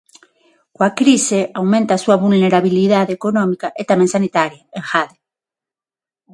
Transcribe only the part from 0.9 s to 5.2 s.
crise aumenta a súa vulnerabilidade económica e tamén sanitaria", engade.